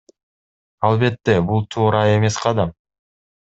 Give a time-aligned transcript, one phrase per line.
[0.89, 2.77] Албетте, бул туура эмес кадам.